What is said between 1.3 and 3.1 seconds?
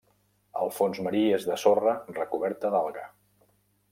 és de sorra recoberta d'alga.